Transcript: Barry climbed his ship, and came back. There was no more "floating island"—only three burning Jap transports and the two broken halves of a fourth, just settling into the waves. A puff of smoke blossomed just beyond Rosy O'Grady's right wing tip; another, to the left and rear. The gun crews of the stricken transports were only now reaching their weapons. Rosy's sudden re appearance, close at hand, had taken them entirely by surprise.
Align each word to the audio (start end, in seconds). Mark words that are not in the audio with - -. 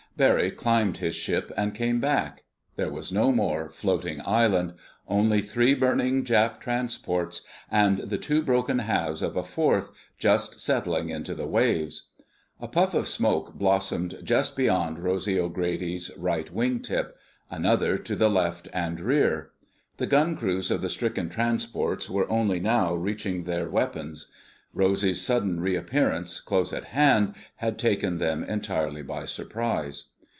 Barry 0.17 0.51
climbed 0.51 0.97
his 0.97 1.15
ship, 1.15 1.51
and 1.57 1.73
came 1.73 1.99
back. 1.99 2.43
There 2.75 2.91
was 2.91 3.11
no 3.13 3.31
more 3.31 3.69
"floating 3.71 4.21
island"—only 4.23 5.41
three 5.41 5.73
burning 5.73 6.25
Jap 6.25 6.59
transports 6.59 7.43
and 7.71 7.97
the 7.99 8.19
two 8.19 8.43
broken 8.43 8.79
halves 8.79 9.21
of 9.23 9.35
a 9.35 9.41
fourth, 9.41 9.89
just 10.19 10.59
settling 10.59 11.09
into 11.09 11.33
the 11.33 11.47
waves. 11.47 12.09
A 12.59 12.67
puff 12.67 12.93
of 12.93 13.07
smoke 13.07 13.55
blossomed 13.55 14.19
just 14.21 14.55
beyond 14.55 14.99
Rosy 14.99 15.39
O'Grady's 15.39 16.11
right 16.17 16.53
wing 16.53 16.81
tip; 16.81 17.17
another, 17.49 17.97
to 17.97 18.15
the 18.15 18.29
left 18.29 18.67
and 18.73 18.99
rear. 18.99 19.51
The 19.97 20.07
gun 20.07 20.35
crews 20.35 20.69
of 20.69 20.81
the 20.81 20.89
stricken 20.89 21.29
transports 21.29 22.09
were 22.09 22.29
only 22.29 22.59
now 22.59 22.93
reaching 22.93 23.43
their 23.43 23.67
weapons. 23.69 24.29
Rosy's 24.73 25.19
sudden 25.19 25.59
re 25.59 25.75
appearance, 25.75 26.39
close 26.39 26.71
at 26.71 26.85
hand, 26.85 27.35
had 27.57 27.77
taken 27.77 28.19
them 28.19 28.41
entirely 28.43 29.01
by 29.01 29.25
surprise. 29.25 30.05